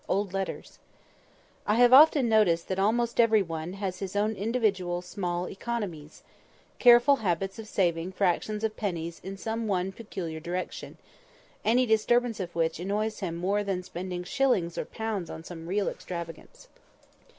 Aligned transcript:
OLD 0.09 0.33
LETTERS 0.33 0.79
I 1.67 1.75
HAVE 1.75 1.93
often 1.93 2.27
noticed 2.27 2.67
that 2.69 2.79
almost 2.79 3.19
every 3.19 3.43
one 3.43 3.73
has 3.73 3.99
his 3.99 4.15
own 4.15 4.33
individual 4.35 5.03
small 5.03 5.47
economies—careful 5.47 7.17
habits 7.17 7.59
of 7.59 7.67
saving 7.67 8.11
fractions 8.11 8.63
of 8.63 8.75
pennies 8.75 9.21
in 9.23 9.37
some 9.37 9.67
one 9.67 9.91
peculiar 9.91 10.39
direction—any 10.39 11.85
disturbance 11.85 12.39
of 12.39 12.55
which 12.55 12.79
annoys 12.79 13.19
him 13.19 13.35
more 13.35 13.63
than 13.63 13.83
spending 13.83 14.23
shillings 14.23 14.75
or 14.75 14.85
pounds 14.85 15.29
on 15.29 15.43
some 15.43 15.67
real 15.67 15.87
extravagance. 15.87 16.67